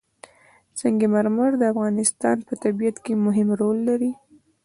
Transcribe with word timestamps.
سنگ 0.79 0.99
مرمر 1.13 1.51
د 1.57 1.63
افغانستان 1.73 2.37
په 2.47 2.53
طبیعت 2.63 2.97
کې 3.05 3.13
مهم 3.25 3.47
رول 3.59 3.77
لري. 3.89 4.11